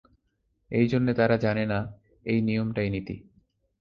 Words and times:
এই 0.71 0.85
জন্যে 0.87 1.11
তারা 1.13 1.35
জানে 1.37 1.63
না 1.65 1.79
এই 2.25 2.39
নিয়মটাই 2.41 2.89
নীতি। 2.89 3.15